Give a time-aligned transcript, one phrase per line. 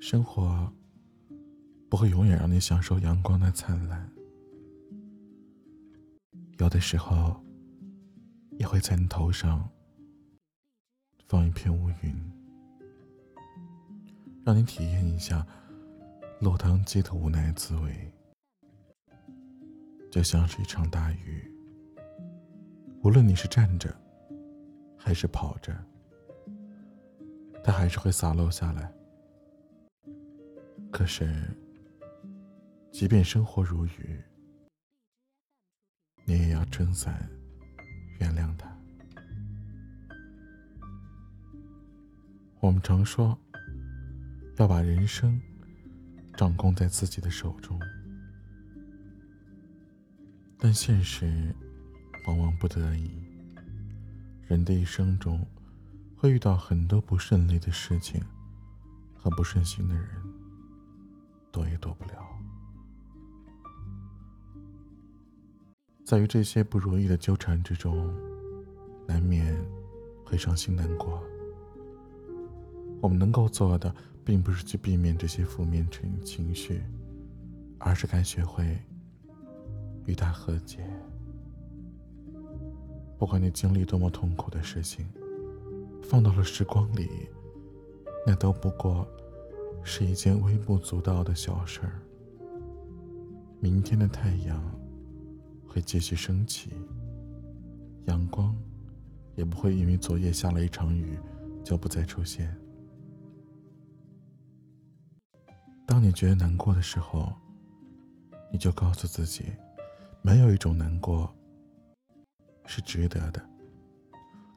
[0.00, 0.72] 生活
[1.88, 4.10] 不会永远让你享受阳光的灿烂，
[6.58, 7.42] 有的时候
[8.58, 9.68] 也会在你头上
[11.26, 12.32] 放一片乌云，
[14.44, 15.44] 让你体验一下
[16.40, 18.12] 落汤鸡的无奈滋味。
[20.08, 21.52] 就像是一场大雨，
[23.02, 23.94] 无论你是站着
[24.96, 25.76] 还是跑着，
[27.66, 28.92] 它还是会洒落下来。
[30.92, 31.28] 可是，
[32.92, 34.22] 即便生活如雨，
[36.24, 37.28] 你也要撑伞，
[38.20, 38.72] 原谅它。
[42.60, 43.36] 我们常说，
[44.58, 45.36] 要把人生
[46.36, 47.80] 掌控在自己的手中，
[50.56, 51.52] 但现实
[52.28, 53.10] 往往不得已。
[54.46, 55.44] 人的一生中，
[56.16, 58.20] 会遇到很多不顺利的事情
[59.14, 60.08] 和不顺心的人。
[61.52, 62.26] 躲也躲不了，
[66.04, 68.14] 在于这些不如意的纠缠之中，
[69.06, 69.56] 难免
[70.22, 71.22] 会伤心难过。
[73.00, 76.82] 我们能够做的，并不是去避免这些负面情情绪，
[77.78, 78.78] 而是该学会
[80.04, 80.86] 与他和解。
[83.18, 85.06] 不管你经历多么痛苦的事情，
[86.08, 87.08] 放到了时光里，
[88.26, 89.06] 那都不过。
[89.88, 92.02] 是一件微不足道的小事儿。
[93.60, 94.60] 明天的太阳
[95.64, 96.72] 会继续升起，
[98.06, 98.52] 阳光
[99.36, 101.16] 也不会因为昨夜下了一场雨
[101.62, 102.52] 就不再出现。
[105.86, 107.32] 当你觉得难过的时候，
[108.50, 109.44] 你就告诉自己，
[110.20, 111.32] 没有一种难过
[112.64, 113.40] 是值得的，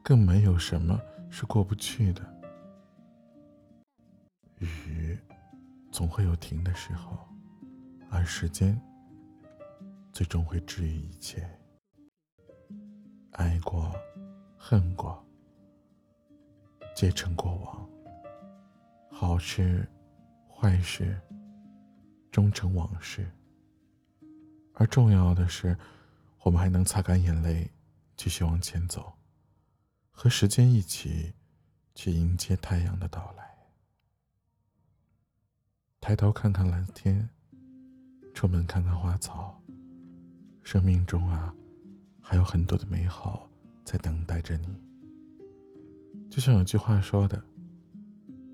[0.02, 2.22] 更没有什么是过不去的。
[4.58, 5.18] 雨
[5.90, 7.16] 总会有停的时候，
[8.10, 8.78] 而时间
[10.12, 11.48] 最终会治愈一切。
[13.32, 13.94] 爱过，
[14.58, 15.24] 恨过，
[16.94, 17.88] 皆成过往；
[19.10, 19.88] 好事，
[20.48, 21.18] 坏事，
[22.30, 23.30] 终成往事。
[24.74, 25.76] 而重要的是，
[26.42, 27.70] 我们还能擦干眼泪，
[28.16, 29.12] 继续往前走，
[30.22, 31.32] 和时间一起
[31.94, 33.56] 去迎接太阳的到来。
[35.98, 37.26] 抬头看看蓝天，
[38.34, 39.58] 出门看看花草。
[40.62, 41.54] 生命中啊，
[42.20, 43.48] 还有很多的美好
[43.82, 44.78] 在等待着你。
[46.28, 47.42] 就像有句话说的：“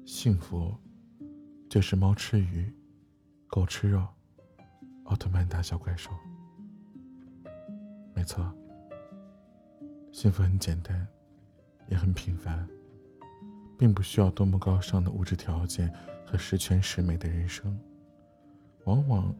[0.06, 0.72] 幸福
[1.68, 2.72] 就是猫吃鱼，
[3.48, 4.06] 狗吃肉，
[5.06, 6.12] 奥特曼打小怪兽。”
[8.14, 8.56] 没错，
[10.12, 11.04] 幸福很简单，
[11.88, 12.68] 也很平凡，
[13.78, 15.92] 并不需要多么高尚的物质条件。
[16.28, 17.78] 和十全十美的人生，
[18.82, 19.32] 往往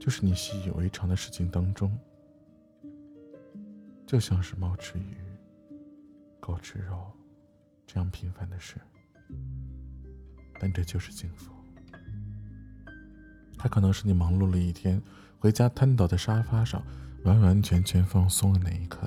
[0.00, 1.96] 就是你习以为常的事情当中，
[4.04, 5.16] 就像是猫吃鱼、
[6.40, 7.06] 狗吃肉
[7.86, 8.74] 这样平凡的事，
[10.58, 11.52] 但这就是幸福。
[13.56, 15.00] 它可能是你忙碌了一天，
[15.38, 16.82] 回家瘫倒在沙发上，
[17.22, 19.06] 完完全全放松的那一刻；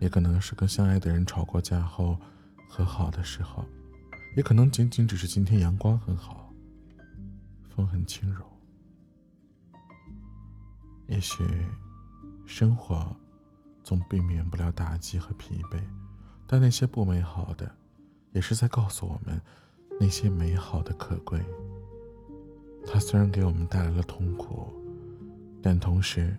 [0.00, 2.16] 也可能是跟相爱的人吵过架后
[2.68, 3.64] 和好的时候。
[4.36, 6.52] 也可能仅仅只是今天阳光很好，
[7.74, 8.44] 风很轻柔。
[11.06, 11.42] 也许，
[12.44, 13.16] 生活
[13.82, 15.80] 总避免不了打击和疲惫，
[16.46, 17.74] 但那些不美好的，
[18.32, 19.40] 也是在告诉我们，
[19.98, 21.42] 那些美好的可贵。
[22.86, 24.70] 它虽然给我们带来了痛苦，
[25.62, 26.36] 但同时，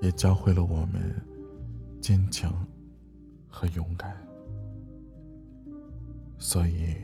[0.00, 1.20] 也教会了我们
[2.00, 2.66] 坚强
[3.48, 4.16] 和勇敢。
[6.38, 6.94] 所以，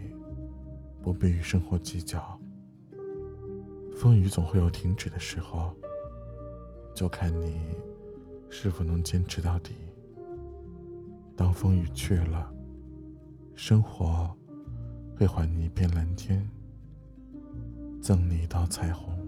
[1.02, 2.38] 不必与生活计较。
[3.96, 5.72] 风雨总会有停止的时候，
[6.94, 7.60] 就看你
[8.50, 9.74] 是否能坚持到底。
[11.36, 12.52] 当风雨去了，
[13.54, 14.30] 生活
[15.16, 16.48] 会还你一片蓝天，
[18.00, 19.23] 赠你一道彩虹。